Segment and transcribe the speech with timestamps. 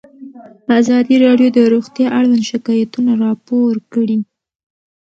[0.79, 4.19] ازادي راډیو د روغتیا اړوند شکایتونه راپور کړي.